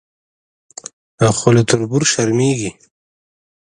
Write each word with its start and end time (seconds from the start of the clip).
خو 1.37 1.47
له 1.55 1.61
تربور 1.69 2.03
شرمېږي. 2.11 2.71